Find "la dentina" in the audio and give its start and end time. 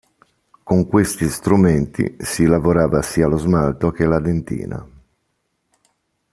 4.07-4.83